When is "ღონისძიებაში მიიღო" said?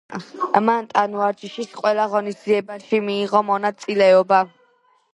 2.15-3.47